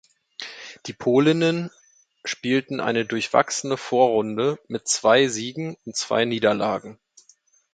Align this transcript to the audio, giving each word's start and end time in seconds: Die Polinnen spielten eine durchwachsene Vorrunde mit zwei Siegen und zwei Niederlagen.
Die 0.87 0.93
Polinnen 0.93 1.69
spielten 2.25 2.79
eine 2.79 3.05
durchwachsene 3.05 3.77
Vorrunde 3.77 4.57
mit 4.67 4.87
zwei 4.87 5.27
Siegen 5.27 5.77
und 5.85 5.95
zwei 5.95 6.25
Niederlagen. 6.25 6.97